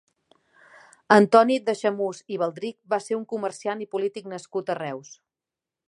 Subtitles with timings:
[1.15, 5.15] Antoni d'Aixemús i Baldrich va ser un comerciant i polític nascut a Reus.